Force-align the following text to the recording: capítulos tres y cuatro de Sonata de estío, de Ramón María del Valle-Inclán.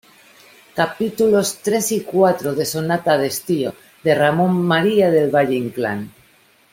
capítulos 0.73 1.59
tres 1.61 1.91
y 1.91 2.01
cuatro 2.03 2.55
de 2.55 2.65
Sonata 2.65 3.19
de 3.19 3.27
estío, 3.27 3.75
de 4.03 4.15
Ramón 4.15 4.65
María 4.65 5.11
del 5.11 5.29
Valle-Inclán. 5.29 6.09